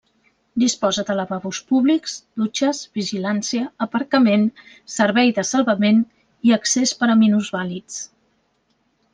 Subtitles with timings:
[0.61, 4.47] Disposa de lavabos públics, dutxes, vigilància, aparcament,
[4.97, 6.03] servei de salvament
[6.51, 8.05] i accés per a minusvàlids.